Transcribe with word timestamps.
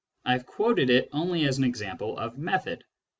I 0.25 0.31
have 0.31 0.47
quoted 0.47 0.89
it 0.89 1.09
only 1.11 1.45
as 1.45 1.59
an 1.59 1.63
example 1.63 2.17
of 2.17 2.35
method. 2.35 2.85